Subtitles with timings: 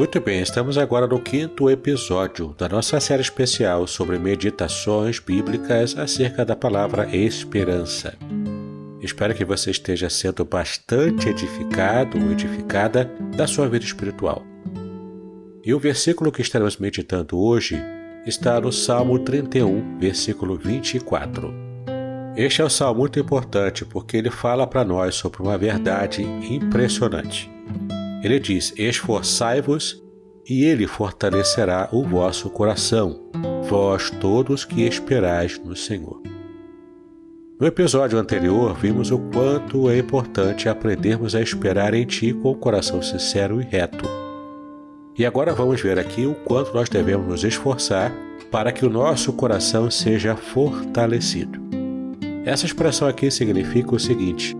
[0.00, 6.42] Muito bem, estamos agora no quinto episódio da nossa série especial sobre meditações bíblicas acerca
[6.42, 8.16] da palavra esperança.
[9.02, 14.42] Espero que você esteja sendo bastante edificado ou edificada da sua vida espiritual.
[15.62, 17.78] E o versículo que estaremos meditando hoje
[18.24, 21.52] está no Salmo 31, versículo 24.
[22.34, 27.59] Este é um salmo muito importante porque ele fala para nós sobre uma verdade impressionante.
[28.22, 30.02] Ele diz: Esforçai-vos,
[30.48, 33.20] e ele fortalecerá o vosso coração,
[33.68, 36.20] vós todos que esperais no Senhor.
[37.60, 42.56] No episódio anterior, vimos o quanto é importante aprendermos a esperar em Ti com o
[42.56, 44.04] coração sincero e reto.
[45.16, 48.12] E agora vamos ver aqui o quanto nós devemos nos esforçar
[48.50, 51.60] para que o nosso coração seja fortalecido.
[52.44, 54.56] Essa expressão aqui significa o seguinte: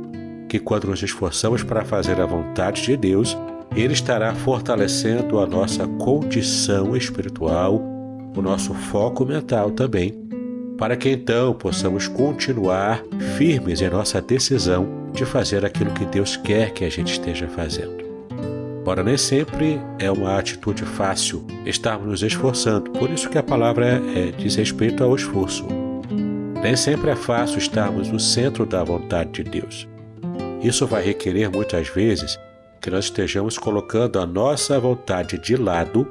[0.46, 3.36] que quando nos esforçamos para fazer a vontade de Deus,
[3.74, 7.80] Ele estará fortalecendo a nossa condição espiritual,
[8.36, 10.12] o nosso foco mental também,
[10.76, 13.02] para que então possamos continuar
[13.36, 18.00] firmes em nossa decisão de fazer aquilo que Deus quer que a gente esteja fazendo.
[18.84, 24.02] Ora, nem sempre é uma atitude fácil estarmos nos esforçando, por isso que a palavra
[24.16, 25.66] é, diz respeito ao esforço.
[26.62, 29.86] Nem sempre é fácil estarmos no centro da vontade de Deus.
[30.62, 32.38] Isso vai requerer muitas vezes
[32.80, 36.06] que nós estejamos colocando a nossa vontade de lado,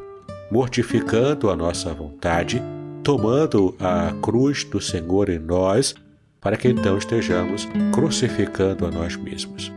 [0.51, 2.61] mortificando a nossa vontade,
[3.03, 5.95] tomando a cruz do Senhor em nós,
[6.39, 9.71] para que então estejamos crucificando a nós mesmos.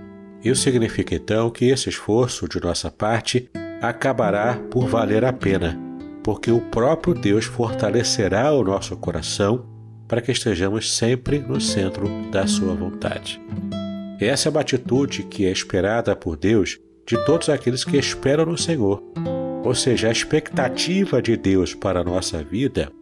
[0.45, 3.49] Isso significa então que esse esforço de nossa parte
[3.81, 5.79] acabará por valer a pena,
[6.23, 9.67] porque o próprio Deus fortalecerá o nosso coração
[10.07, 13.41] para que estejamos sempre no centro da Sua vontade.
[14.25, 18.57] Essa é uma atitude que é esperada por Deus de todos aqueles que esperam no
[18.57, 19.03] Senhor.
[19.65, 22.93] Ou seja, a expectativa de Deus para a nossa vida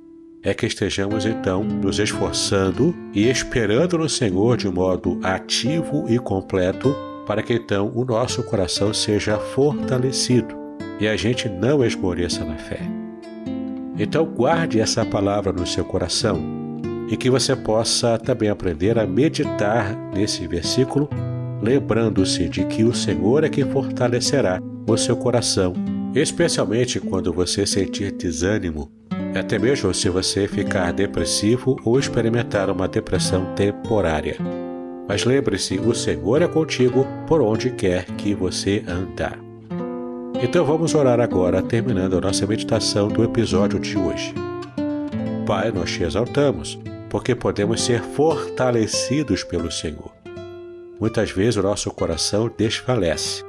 [0.42, 6.97] é que estejamos então nos esforçando e esperando no Senhor de modo ativo e completo,
[7.26, 10.56] para que então o nosso coração seja fortalecido
[10.98, 12.80] e a gente não esmoreça na fé.
[13.98, 16.59] Então guarde essa palavra no seu coração
[17.10, 21.10] e que você possa também aprender a meditar nesse versículo,
[21.60, 25.74] lembrando-se de que o Senhor é que fortalecerá o seu coração,
[26.15, 28.89] especialmente quando você sentir desânimo,
[29.34, 34.36] até mesmo se você ficar depressivo ou experimentar uma depressão temporária.
[35.09, 39.36] Mas lembre-se, o Senhor é contigo por onde quer que você andar.
[40.41, 44.33] Então vamos orar agora, terminando a nossa meditação do episódio de hoje.
[45.45, 46.78] Pai, nós te exaltamos
[47.10, 50.12] porque podemos ser fortalecidos pelo Senhor.
[50.98, 53.45] Muitas vezes o nosso coração desfalece,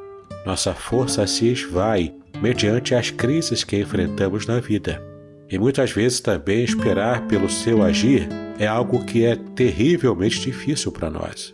[0.45, 5.01] nossa força se esvai mediante as crises que enfrentamos na vida.
[5.49, 8.27] E muitas vezes também esperar pelo seu agir
[8.57, 11.53] é algo que é terrivelmente difícil para nós.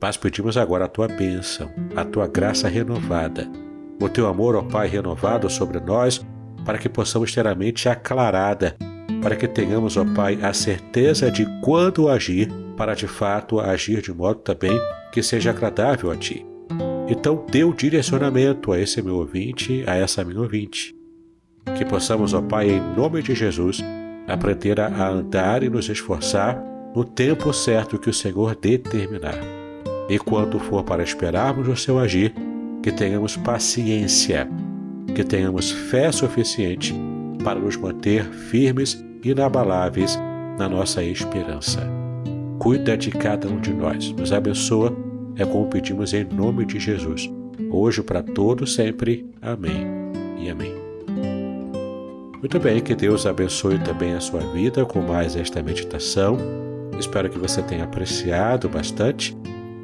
[0.00, 3.50] Mas pedimos agora a tua bênção, a tua graça renovada,
[4.00, 6.24] o teu amor, ó Pai, renovado sobre nós,
[6.64, 8.76] para que possamos ter a mente aclarada
[9.26, 14.12] para que tenhamos, ó Pai, a certeza de quando agir, para de fato agir de
[14.12, 14.78] modo também
[15.10, 16.46] que seja agradável a Ti.
[17.08, 20.94] Então, dê o direcionamento a esse meu ouvinte, a essa minha ouvinte.
[21.76, 23.82] Que possamos, ó Pai, em nome de Jesus,
[24.28, 26.62] aprender a andar e nos esforçar
[26.94, 29.40] no tempo certo que o Senhor determinar.
[30.08, 32.32] E quando for para esperarmos o seu agir,
[32.80, 34.48] que tenhamos paciência,
[35.16, 36.94] que tenhamos fé suficiente
[37.42, 40.18] para nos manter firmes inabaláveis
[40.58, 41.80] na nossa esperança.
[42.58, 44.96] Cuida de cada um de nós, nos abençoa,
[45.36, 47.30] é como pedimos em nome de Jesus,
[47.70, 49.26] hoje para todos sempre.
[49.42, 49.86] Amém
[50.38, 50.72] e amém.
[52.38, 56.36] Muito bem, que Deus abençoe também a sua vida com mais esta meditação.
[56.98, 59.36] Espero que você tenha apreciado bastante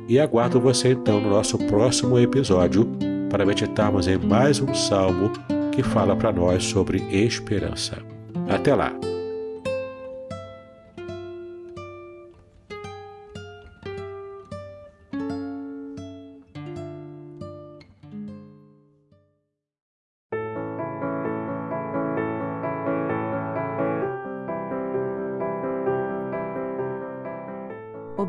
[0.09, 2.89] e aguardo você então no nosso próximo episódio
[3.31, 5.31] para meditarmos em mais um salmo
[5.73, 7.99] que fala para nós sobre esperança.
[8.49, 8.93] Até lá!